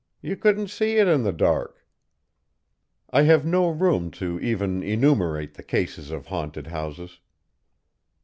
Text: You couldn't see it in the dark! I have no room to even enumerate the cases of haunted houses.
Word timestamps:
You 0.19 0.35
couldn't 0.35 0.69
see 0.71 0.95
it 0.95 1.07
in 1.07 1.21
the 1.21 1.31
dark! 1.31 1.85
I 3.11 3.21
have 3.21 3.45
no 3.45 3.69
room 3.69 4.09
to 4.13 4.39
even 4.39 4.81
enumerate 4.81 5.53
the 5.53 5.63
cases 5.63 6.09
of 6.09 6.25
haunted 6.25 6.65
houses. 6.65 7.19